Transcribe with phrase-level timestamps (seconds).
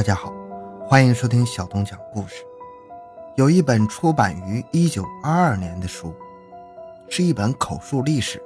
[0.00, 0.32] 大家好，
[0.88, 2.36] 欢迎收听小东讲故事。
[3.36, 6.14] 有一本出版于一九二二年的书，
[7.10, 8.42] 是一本口述历史，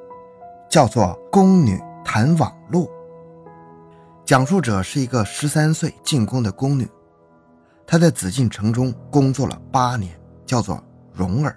[0.69, 2.87] 叫做《宫女谈网路》。
[4.25, 6.89] 讲述者是一个十三岁进宫的宫女，
[7.87, 10.13] 她在紫禁城中工作了八年，
[10.45, 11.57] 叫做蓉儿。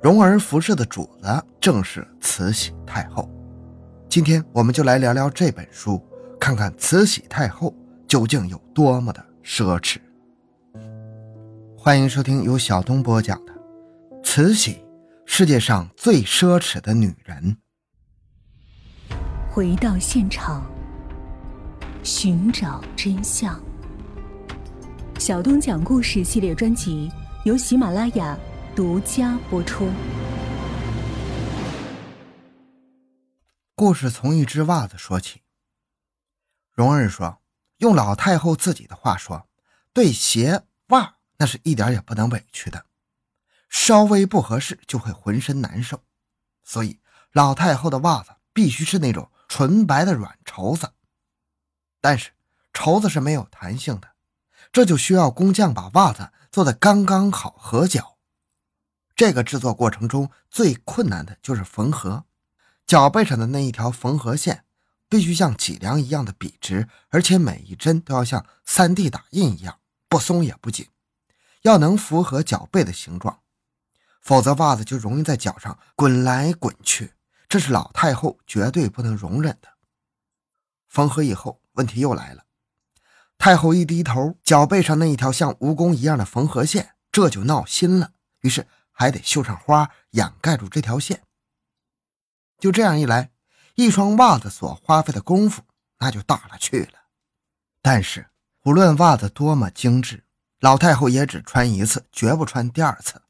[0.00, 3.28] 蓉儿服饰的主子正是慈禧太后。
[4.08, 6.00] 今天我们就来聊聊这本书，
[6.38, 7.74] 看看慈禧太后
[8.08, 9.98] 究竟有多么的奢侈。
[11.76, 13.52] 欢迎收听由小东播讲的
[14.24, 14.82] 《慈禧，
[15.26, 17.54] 世界上最奢侈的女人》。
[19.50, 20.66] 回到现场，
[22.02, 23.62] 寻找真相。
[25.18, 27.12] 小东讲故事系列专辑
[27.44, 28.38] 由喜马拉雅
[28.74, 29.86] 独家播出。
[33.74, 35.42] 故事从一只袜子说起。
[36.72, 37.38] 蓉儿说
[37.78, 39.48] ：“用老太后自己的话说，
[39.92, 42.86] 对鞋袜那是一点也不能委屈的，
[43.68, 46.02] 稍微不合适就会浑身难受，
[46.62, 47.00] 所以
[47.32, 50.92] 老太后的袜子必须是那种纯白的软绸子。
[52.00, 52.30] 但是
[52.72, 54.08] 绸子是没有弹性的，
[54.70, 58.18] 这就需要工匠把袜子做的刚刚好合脚。
[59.14, 62.24] 这个制作过程中最困难的就是缝合。”
[62.86, 64.64] 脚背上的那一条缝合线
[65.08, 70.88] 必须像脊梁一样的笔直，而且每一针都要像 3D 打印一样不松也不紧，
[71.62, 73.40] 要能符合脚背的形状，
[74.20, 77.14] 否则袜子就容易在脚上滚来滚去，
[77.48, 79.68] 这是老太后绝对不能容忍的。
[80.88, 82.44] 缝合以后，问题又来了，
[83.38, 91.22] 太后一低头，脚背上那一条像蜈蚣一样的缝合线这就闹心了，于是还得绣上花掩盖住这条线。
[92.58, 93.30] 就这样一来，
[93.78, 95.62] 一双袜子所花费的功夫
[96.00, 96.98] 那就大了去了。
[97.80, 98.28] 但是，
[98.64, 100.24] 无论袜子多么精致，
[100.58, 103.22] 老太后也只穿一次，绝不穿第二次。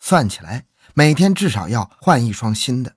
[0.00, 0.64] 算起来，
[0.94, 2.96] 每天至少要换一双新的。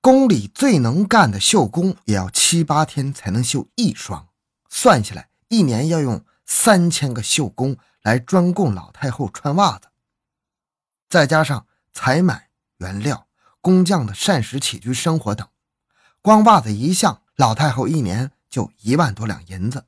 [0.00, 4.28] 宫里最能干的绣工也要七八天才能绣一双，
[4.70, 9.88] 算起来，一年要用三千个绣工来专供老太后穿袜子，
[11.10, 12.48] 再加上采买
[12.78, 13.28] 原料。
[13.62, 15.48] 工匠的膳食起居生活等，
[16.20, 19.86] 光袜子一项，老太后一年就一万多两银子。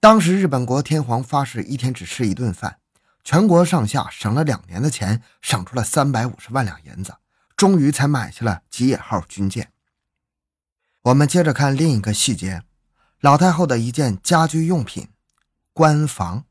[0.00, 2.80] 当时日本国天皇发誓一天只吃一顿饭，
[3.22, 7.14] 全国上下省了两年的钱，省出了三百五十万两银子，
[7.54, 9.70] 终于才买下了吉野号军舰。
[11.02, 12.62] 我们接着看另一个细节，
[13.20, 15.10] 老太后的一件家居用品——
[15.74, 16.46] 官房。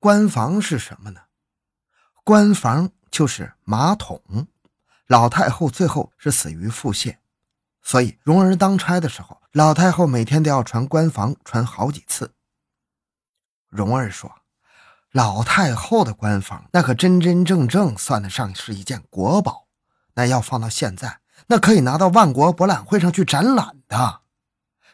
[0.00, 1.20] 官房是什么呢？
[2.24, 4.48] 官房就是马桶。
[5.10, 7.16] 老太后最后是死于腹泻，
[7.82, 12.32] 所以蓉儿当差的时候，老太后每天都要传官房，传好几次。
[13.68, 14.30] 蓉儿说
[15.10, 19.66] ：“老太后的官房那可真真正正算得上是一件国宝，
[20.14, 21.18] 那要放到现在，
[21.48, 24.20] 那可以拿到万国博览会上去展览的。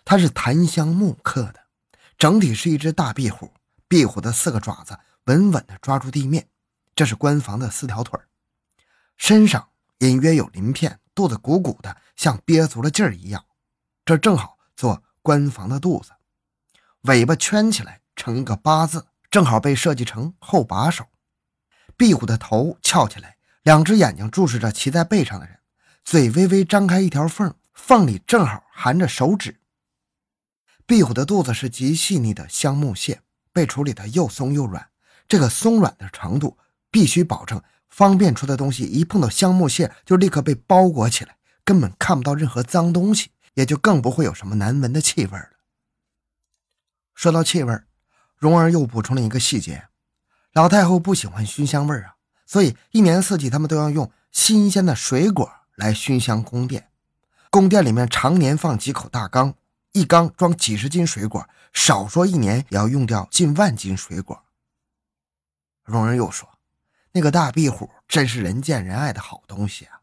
[0.03, 1.60] 它是檀香木刻的，
[2.16, 3.53] 整体是一只大壁虎，
[3.87, 6.49] 壁虎的四个爪子稳稳地抓住地面，
[6.94, 8.19] 这是官房的四条腿
[9.19, 13.44] 身上。”隐约有鳞片，肚子鼓鼓的，像憋足了劲儿一样。
[14.04, 16.12] 这正好做官房的肚子，
[17.02, 21.06] 尾巴圈起来成一个八字，正好被设计成后把手。
[21.96, 25.58] 壁虎的头翘起来，两只眼睛注视着骑在背上的人，
[26.04, 29.60] 嘴微微张开一条缝，缝里正好含着手指。
[30.84, 34.90] 壁虎的肚子是极细腻的香木屑，被处理的又松又软。
[35.26, 36.58] 这个松软的程度
[36.90, 37.60] 必须保证。
[37.96, 45.52] 方便出的东西一碰到香木屑就立刻被包裹起来，根本看不到任何脏东西，也就更不会有什么难闻的气味了。
[47.14, 47.74] 说到气味，
[48.36, 49.88] 蓉儿又补充了一个细节：
[50.52, 56.90] 老太后不喜欢熏香味啊，所以一年四季他们都要用新鲜的水果来熏香宫殿。
[57.48, 59.54] 宫殿里面常年放几口大缸，
[59.92, 64.44] 一缸装几十斤水果，少说一年也要用掉近万斤水果。
[65.82, 66.46] 蓉儿又说。
[67.16, 70.02] 那个大壁虎真是人见人爱的好东西啊！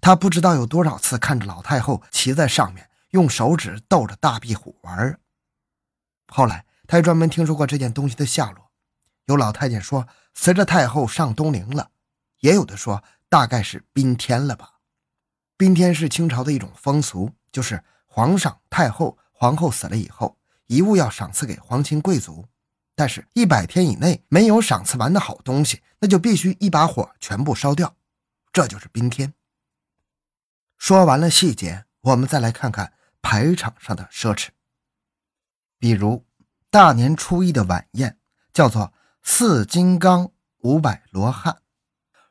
[0.00, 5.18] 他不知道有多少次看着老太后骑在上面，用手指逗着大壁虎玩。
[6.28, 8.70] 后来他还专门听说过这件东西的下落。
[9.24, 11.90] 有老太监说，随着太后上东陵了；
[12.38, 14.74] 也有的说，大概是宾天了吧。
[15.56, 20.38] 宾天是清朝的一种风俗，就是皇上、太后、皇后死了以后，
[20.68, 22.46] 遗物要赏赐给皇亲贵族。
[22.98, 27.94] 但是，一百天以内没有赏赐完的好东西，那就必须一把火全部烧掉。
[28.50, 29.34] 这就是冰天。
[30.78, 34.48] 说完了细节，我们再来看看排场上的奢侈。
[35.78, 36.24] 比如
[36.70, 38.18] 大年初一的晚宴
[38.54, 41.60] 叫做四金刚五百罗汉，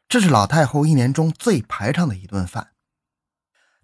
[0.09, 2.71] 这是老太后一年中最排场的一顿饭。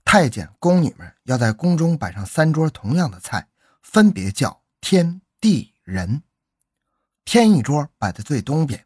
[0.03, 3.49] 太监宫女们要在宫中摆上三桌同样的菜，
[3.83, 6.23] 分别叫天地人。
[7.23, 8.85] 天一桌摆在最东边，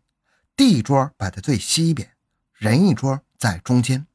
[0.55, 2.15] 地桌摆在最西边，
[2.53, 4.05] 人一桌在中间。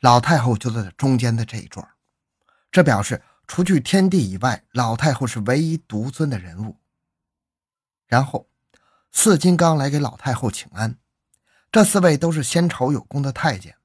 [0.00, 1.88] 老太后就坐在中间的这一桌，
[2.70, 6.76] 这表示除去天地以外，老太后是唯一独尊的人物。
[8.06, 8.48] 然后，
[9.10, 10.98] 四金刚来给老太后请安。
[11.72, 13.76] 这四位都是先朝有功的太监，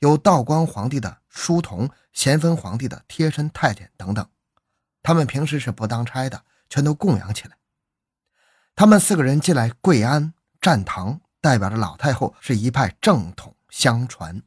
[0.00, 4.28] 有道光皇帝的书童、咸丰皇帝的贴身太监等等。
[5.02, 7.56] 他们平时是不当差的，全都供养起来。
[8.74, 14.42] 他们四个人进来跪安站堂，代表着老太后是一派正统相传。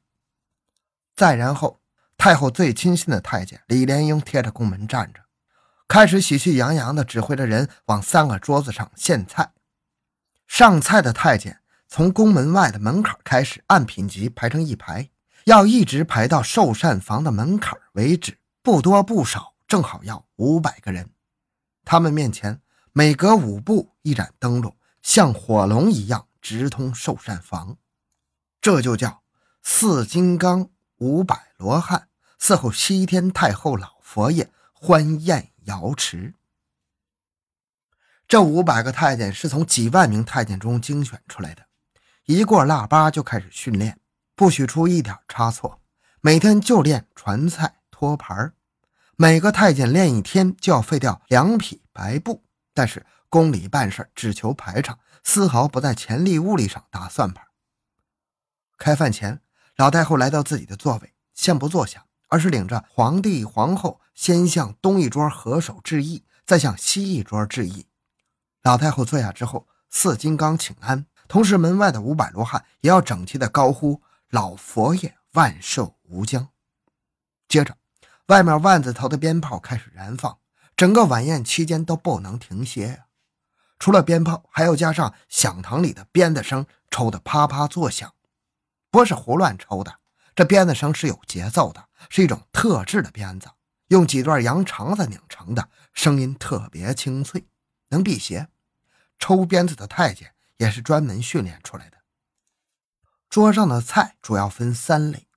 [1.16, 1.80] 再然后，
[2.18, 5.22] 太后最亲信的太监李莲英贴着宫门站着，
[5.88, 9.54] 开始喜气洋洋地指挥着人往三个桌子上献菜。
[10.48, 15.10] 上菜的太监从宫门外的门槛开始，按品级排成一排，
[15.45, 21.12] 要一直排到寿膳房的门槛为止，不多不少，正好要五百个人。
[21.83, 22.62] 他们面前
[22.97, 27.75] 每隔五步一盏灯笼，像火龙一样直通寿膳房，
[28.62, 29.21] 这就叫
[29.62, 30.69] 四金刚。
[31.00, 32.07] 五百罗汉
[32.39, 36.36] 伺候西天太后老佛爷欢宴瑶池。
[38.30, 41.65] 这五百个太监是从几万名太监中精选出来的，
[42.24, 44.00] 一过腊八就开始训练，
[44.38, 45.81] 不许出一点差错。
[46.21, 48.53] 每天就练传菜、托盘
[49.18, 52.44] 每个太监练一天就要废掉两匹白布。
[52.75, 57.48] 但是宫里办事只求排场，丝毫不在钱力物力上打算盘。
[58.77, 59.42] 开饭前。
[59.77, 67.86] 老太后来到自己的座位，先不坐下，而是领着皇帝、皇后先向东一桌合手致意，再向西一桌致意。
[68.62, 74.01] 老太后坐下之后，四金刚请安，同时门外的五百罗汉也要整齐地高呼
[74.31, 76.48] “老佛爷万寿无疆”。
[77.50, 77.75] 接着，
[78.28, 80.38] 外面万字头的鞭炮开始燃放，
[80.75, 83.06] 整个晚宴期间都不能停歇呀。
[83.80, 88.13] 除了鞭炮，还要加上响堂里的鞭子声，抽得啪啪作响。
[88.89, 90.00] 不是胡乱抽的，
[90.33, 93.50] 这鞭子声是有节奏的，是一种特制的鞭子，
[93.89, 97.45] 用几段羊肠子拧成的，声音特别清脆，
[97.89, 98.48] 能辟邪。
[99.19, 101.98] 抽鞭子的太监也是专门训练出来的。
[103.30, 105.28] 桌上的菜主要分三类，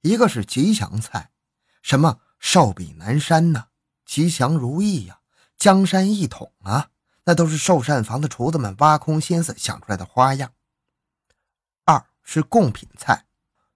[0.00, 1.30] 一个是吉祥菜，
[1.82, 3.66] 什么寿比南山呐，
[4.10, 5.20] 吉祥如意呀，
[5.56, 6.90] 江山一统啊，
[7.22, 10.52] 那都是寿膳房的厨子们挖空心思想出来的花样。
[11.84, 13.26] 二是贡品菜，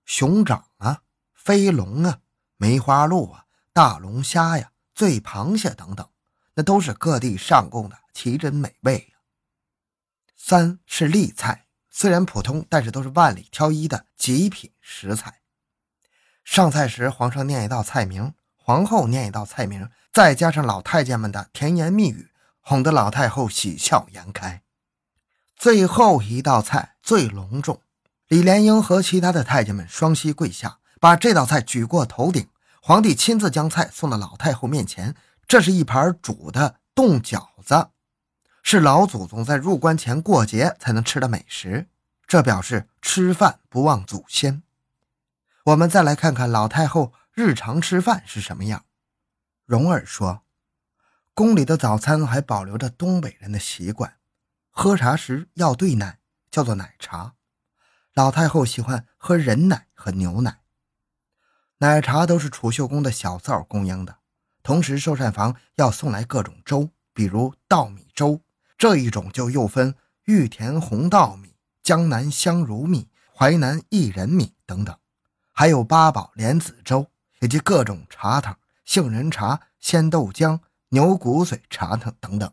[0.04, 1.02] 熊掌啊，
[1.34, 2.19] 飞龙啊，
[2.56, 6.10] 梅花鹿啊，大龙虾呀，醉螃蟹等等，
[6.54, 9.19] 那都是各地上贡的奇珍美味呀。
[10.34, 15.42] 三是例菜，虽然普通，但是都是万里挑一的极品食材。
[16.42, 18.34] 上菜时，皇上念一道菜名，
[18.66, 22.31] 皇后念一道菜名，再加上老太监们的甜言蜜语，
[22.62, 24.62] 哄得老太后喜笑颜开。
[25.55, 27.82] 最后一道菜最隆重。
[28.26, 32.49] 李莲英和其他的太监们双膝跪下，把这道菜举过头顶。
[32.81, 35.14] 皇帝亲自将菜送到老太后面前。
[35.47, 37.88] 这是一盘煮的冻饺子，
[38.62, 41.87] 是老祖宗在入关前过节才能吃的美食。
[42.26, 44.62] 这表示吃饭不忘祖先。
[45.64, 48.85] 我们再来看看老太后日常吃饭是什么样。
[49.67, 50.45] 蓉儿说，
[51.35, 54.19] 宫里的早餐还保留着东北人的习惯，
[54.71, 57.35] 喝茶时要兑奶，叫做奶茶。
[58.12, 60.61] 老太后喜欢喝人奶和牛奶，
[61.79, 64.19] 奶茶都是储秀宫的小灶供应的。
[64.62, 68.41] 同时，寿膳房要送来各种粥，比如稻米粥，
[68.79, 74.97] 这一种就又分玉田红稻米、江南香茹米、淮南薏仁米等等，
[75.50, 77.09] 还有八宝莲子粥，
[77.44, 80.58] 以及各种茶汤，杏仁茶、鲜豆浆、
[80.88, 82.50] 牛骨髓茶汤等等。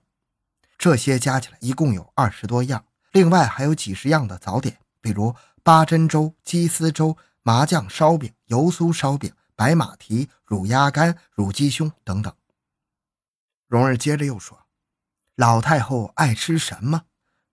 [0.78, 2.84] 这些加起来一共有二十多样，
[3.14, 5.34] 另外还有几十样的早点，比如。
[5.64, 12.36] 八珍粥、鸡丝粥、麻酱烧饼、油酥烧饼、白马蹄、乳鸭肝、乳鸡胸等等。
[13.68, 14.66] 蓉儿接着又说
[15.38, 17.04] ：“老太后爱吃什么，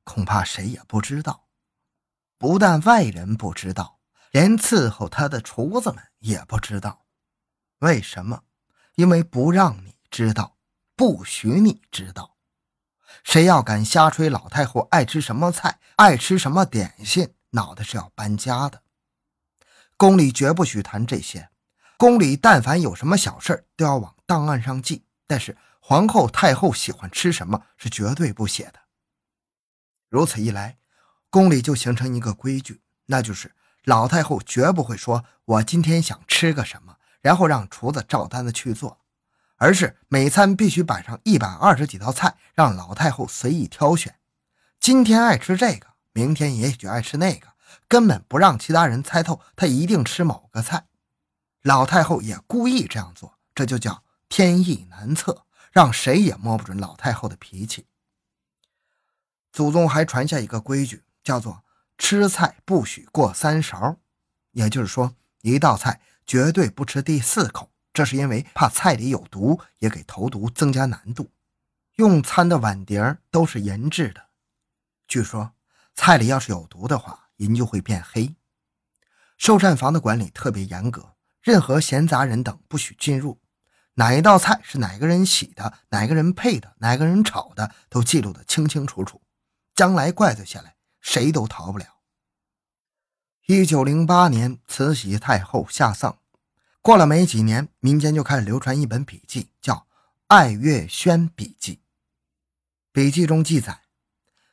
[0.04, 1.48] 恐怕谁也不知道。
[2.38, 3.98] 不但外人不知道，
[4.30, 7.04] 连伺候她的厨子们也不知道。
[7.80, 8.44] 为什么？
[8.94, 10.56] 因为不让你知道，
[10.96, 12.36] 不许你知道。
[13.22, 18.82] 谁要敢瞎吹老太后爱吃什么菜，爱吃什么点心。”脑袋是要搬家的，
[19.96, 21.48] 宫里绝不许谈这些。
[21.96, 25.06] 宫里但凡有什么小事都要往档案上记。
[25.26, 28.80] 但是皇后、太后喜欢吃什么是绝对不写的。
[30.10, 30.78] 如此一来，
[31.30, 33.54] 宫里就形成一个规矩，那就是
[33.84, 38.98] 老太后绝不会说“我今天想吃个什么”，然后让厨子照单子去做，
[39.56, 44.18] 而是每餐必须摆上一百二十几道菜，让老太后随意挑选。
[44.80, 47.48] 今天爱吃这个，明天也许爱吃那个，
[47.88, 50.86] 根本不让其他人猜透她一定吃某个菜。
[51.62, 55.44] 老太后也故意这样做，这就叫天意难测。
[55.70, 57.86] 让谁也摸不准老太后的脾气。
[59.52, 61.62] 祖宗还传下一个规矩，叫做
[61.98, 63.96] 吃菜不许过三勺，
[64.52, 67.72] 也就是说，一道菜绝对不吃第四口。
[67.92, 71.32] 这是因为怕菜里有毒，也给投毒增加难度。
[71.96, 74.28] 用餐的碗碟都是银制的，
[75.08, 75.54] 据说
[75.96, 78.36] 菜里要是有毒的话，银就会变黑。
[79.36, 83.40] 寿膳房的管理特别严格，任何闲杂人等不许进入。
[83.94, 89.20] 哪一道菜是哪个人洗的，哪个人配的，哪个人炒的，都记录的清清楚楚。
[89.74, 91.97] 将来怪罪下来，谁都逃不了。
[93.50, 96.16] 一九零八年，慈禧太后下葬，
[96.82, 99.72] 过了没几年，民间就开始流传一本笔记，叫
[100.26, 101.76] 《爱月轩笔记》。
[102.92, 103.80] 笔记中记载，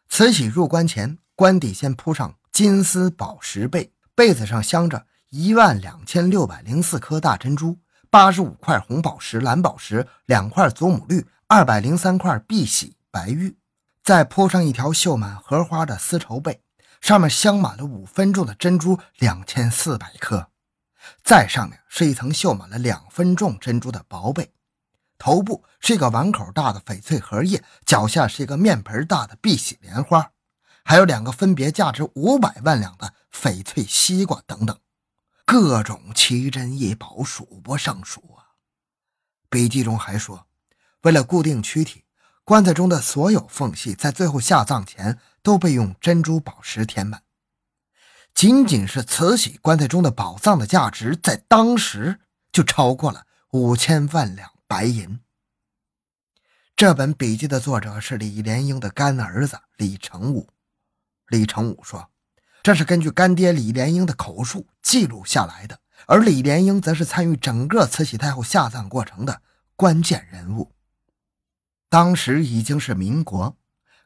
[0.07, 7.77] 慈禧入关前，棺底先铺上金丝宝石被，被子上镶着一万两千六百零四颗大珍珠。
[8.09, 13.57] 八十五块红宝石、蓝宝石，两块祖母绿，二百零三块碧玺白玉，
[14.01, 16.61] 再铺上一条绣满荷花的丝绸被，
[17.01, 20.49] 上面镶满了五分重的珍珠两千四百颗，
[21.23, 24.53] 再上面是一层绣满了两分重珍珠的薄被，
[25.17, 30.31] 头部是一个碗口大的翡翠荷叶，脚下是一个面盆大的碧玺莲花，
[30.83, 34.79] 还有两个分别价值五百万两的翡翠西瓜等等。
[35.45, 38.57] 各种奇珍异宝数不胜数啊！
[39.47, 40.47] 笔记中还说，
[41.01, 42.04] 为了固定躯体，
[42.45, 47.23] 棺材中的所有缝隙在最后下葬前都被用珍珠宝石填满。
[48.35, 52.19] 仅仅是慈禧棺材中的宝藏的价值，在当时
[52.51, 55.19] 就超过了五千万两白银。
[56.75, 60.47] 这本笔记的作者是李莲英的干儿子李成武。
[61.27, 62.11] 李成武说。
[62.61, 69.41] 这是根据干爹李莲英的口述记录下来的，而李莲英则是参与整个慈禧太后下葬过程的
[69.75, 70.74] 关键人物。
[71.95, 73.55] 当时已经是民国，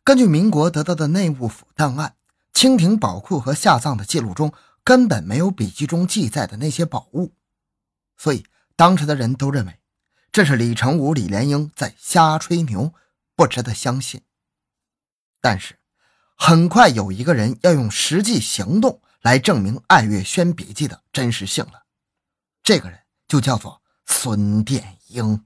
[0.04, 2.18] 根据民国得到的内务府档案、
[2.54, 4.54] 清廷宝库和下葬的记录中，
[4.84, 7.34] 根本没有笔记中记载的那些宝物，
[8.16, 9.80] 所以当时的人都认为
[10.32, 12.94] 这是李成武、李莲英在瞎吹牛，
[13.36, 14.22] 不值得相信。
[15.42, 15.80] 但是。
[16.36, 21.86] 很快有一个人要用实际行动来证明《爱月轩笔记》的真实性了，
[22.62, 25.44] 这个人就叫做孙殿英。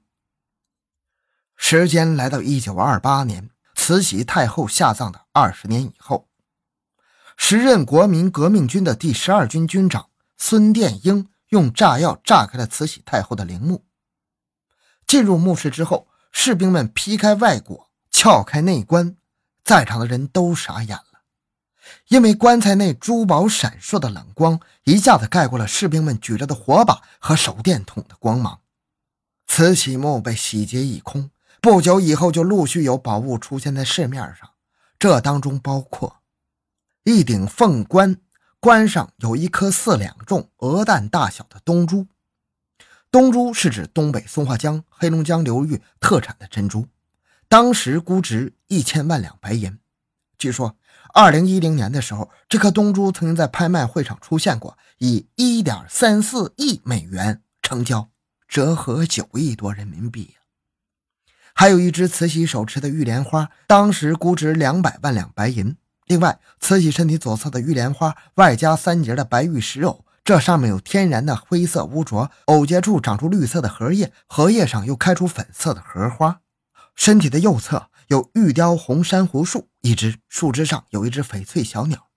[1.56, 6.28] 时间来到一九二八年，慈禧太后下葬的二十年以后，
[7.36, 13.84] 时任国民革命军的第十二军军长孙殿英用炸药炸开了慈禧太后的陵墓。
[15.06, 19.16] 进入墓室之后，士兵们劈开外椁，撬开内棺。
[19.64, 21.22] 在场的人都傻眼了，
[22.08, 28.60] 因为棺材内珠宝闪烁的冷光一下子盖过了士兵们举着的火把和手电筒的光芒。
[29.46, 31.30] 慈禧墓被洗劫一空，
[31.64, 34.50] 不久以后就陆续有宝物出现在市面上，
[34.98, 36.18] 这当中包括
[37.04, 38.18] 一顶凤冠，
[38.60, 42.06] 冠上有一颗四两重、鹅蛋大小的东珠。
[43.10, 46.86] 东珠是指东北松花江、黑龙江流域特产的珍珠。
[47.48, 49.78] 当时估值一千万两白银。
[50.36, 50.76] 据说，
[51.14, 58.10] 二零一零年的时候，这颗东珠曾经在拍卖会上出现过，以一点三四亿美元成交，
[58.46, 60.34] 折合九亿多人民币
[61.54, 65.76] 还有一只慈禧手持的玉莲花，当时估值两百万两白银。
[66.06, 76.40] 另外，慈禧身体左侧的玉莲花外加三节的白玉石藕，这上面有天然的灰色污浊，藕节处长出绿色的荷叶，荷叶上又开出粉色的荷花。
[76.94, 82.08] 身体的右侧有玉雕红珊瑚树，一只树枝上有一只翡翠小鸟。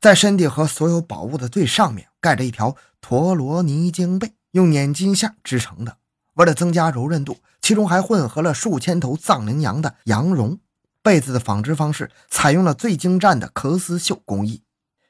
[0.00, 5.96] 在身体和所有宝物的最上面盖着一条陀罗尼经被，用捻金线织成的。
[6.34, 10.58] 为了增加柔韧度，其中还混合了数千头藏羚羊的羊绒。
[11.02, 14.62] 被子的纺织方式采用了最精湛的壳丝绣工艺，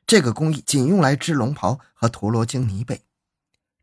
[0.07, 3.02] 这个工艺仅用来织龙袍和陀罗经呢被。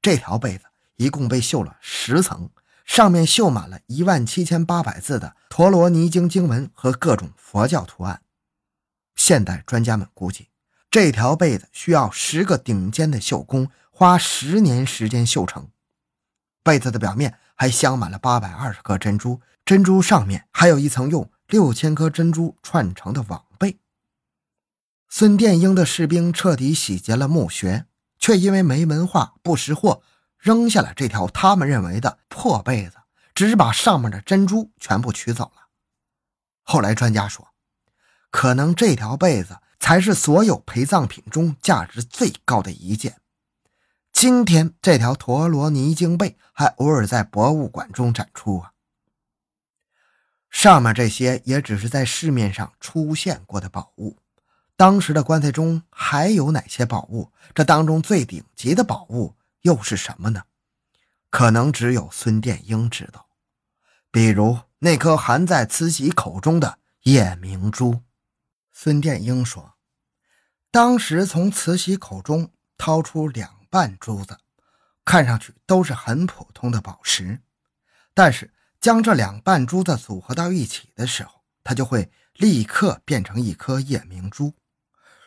[0.02, 0.64] 这条被子
[0.96, 2.50] 一共被绣了十层。
[2.86, 8.24] 上面绣满了一万七千八百字的陀罗尼经经文和各种佛教图案。
[9.16, 10.48] 现代专家们估计，
[10.90, 15.70] 这条被子需要十个顶尖的绣工花十年时间绣成。
[16.70, 23.80] 被子的表面还镶满了八百二十颗珍珠，珍珠上面还有一层用六千颗珍珠串成的网被。
[25.10, 27.88] 孙殿英的士兵彻底洗劫了墓穴，
[28.20, 30.04] 却因为没文化、不识货，
[30.38, 32.98] 扔下了这条他们认为的破被子，
[33.34, 35.70] 只是把上面的珍珠全部取走了。
[36.62, 37.48] 后来专家说，
[38.30, 43.20] 可能这条被子才是所有陪葬品中价值最高的一件。
[44.20, 48.74] 今天这条陀罗尼经被还偶尔在博物馆中展出啊。
[50.50, 54.18] 上面这些也只是在市面上出现过的宝物。
[54.76, 57.32] 当时的棺材中还有哪些宝物？
[57.56, 60.44] 这当中最顶级的宝物又是什么呢？
[61.30, 63.30] 可能只有孙殿英知道。
[64.12, 68.02] 比如那颗含在慈禧口中的夜明珠。
[68.74, 69.76] 孙殿英说，
[70.72, 73.59] 当时从慈禧口中掏出两。
[73.70, 74.38] 半珠子，
[75.06, 77.42] 看上去都是很普通的宝石，
[78.14, 84.54] 但是将这两半珠子组合到一起的时候，它就会立刻变成一颗夜明珠。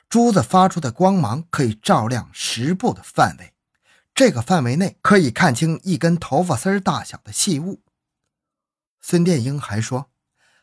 [0.09, 3.55] 珠子发出的光芒可以照亮十步的范围，
[4.15, 7.83] 这个范围内可以看清一根头发丝大小的细物。
[9.01, 10.11] 孙殿英还说，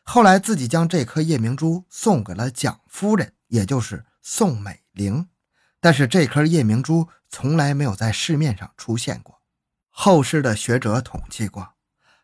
[0.02, 5.28] 后来自己将这颗夜明珠送给了蒋夫人，也就是宋美龄。
[5.80, 9.40] 但是这颗夜明珠从来没有在市面上出现过。
[9.88, 11.74] 后世的学者统计过，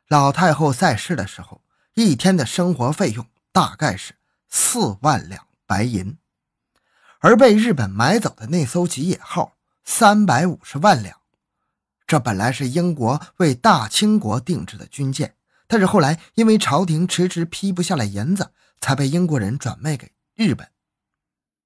[0.09, 1.63] 老太后在世的时候，
[1.95, 4.15] 一天的生活费用大概是
[4.49, 6.19] 四万两白银，
[7.21, 11.21] 而被日本买走的那艘吉野号三百五十万两。
[12.07, 15.35] 这本来是英国为大清国定制的军舰，
[15.67, 20.71] 但是后来因为朝廷迟迟批不下来银子，才被英国人转卖给日本。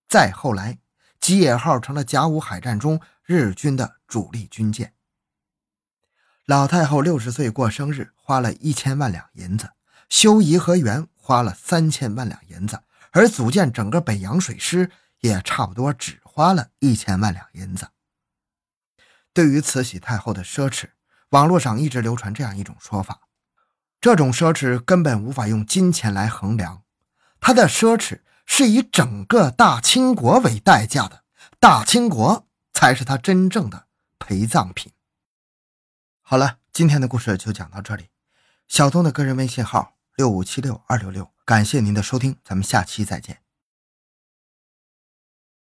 [0.09, 0.80] 再后来。
[1.21, 4.95] 吉野号成了甲午海战中日军的主力军舰。
[6.47, 9.67] 老太后六十岁过生日，花了一千万两银子；
[10.09, 17.89] 修颐和园花了三千万两银子，而组建整个北洋水师也差不多只花了一千万两银子。
[19.33, 20.87] 对于慈禧太后的奢侈，
[21.29, 23.21] 网络上一直流传这样一种说法：
[24.01, 26.83] 这种奢侈根本无法用金钱来衡量，
[27.39, 28.23] 她的奢侈。
[28.53, 31.23] 是以整个大清国为代价的，
[31.61, 33.87] 大清国才是他真正的
[34.19, 34.93] 陪葬品。
[36.21, 38.09] 好了，今天的故事就讲到这里。
[38.67, 43.41] 小东的个人微信号六五七六二六六，感谢您的收听，咱们下期再见。